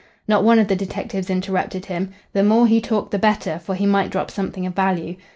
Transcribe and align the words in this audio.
Not 0.27 0.43
one 0.43 0.57
of 0.57 0.67
the 0.67 0.75
detectives 0.75 1.29
interrupted 1.29 1.85
him. 1.85 2.09
The 2.33 2.41
more 2.43 2.65
he 2.65 2.81
talked 2.81 3.11
the 3.11 3.19
better, 3.19 3.59
for 3.59 3.75
he 3.75 3.85
might 3.85 4.09
drop 4.09 4.31
something 4.31 4.65
of 4.65 4.73
value. 4.73 5.15